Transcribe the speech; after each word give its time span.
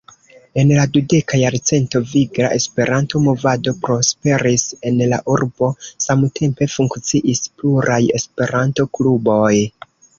En 0.61 0.69
la 0.77 0.85
dudeka 0.93 1.39
jarcento 1.41 2.01
vigla 2.13 2.49
Esperanto-movado 2.61 3.75
prosperis 3.85 4.67
en 4.93 4.99
la 5.15 5.21
urbo, 5.37 5.73
samtempe 6.09 6.73
funkciis 6.81 7.47
pluraj 7.61 8.05
Esperanto-kluboj. 8.23 9.57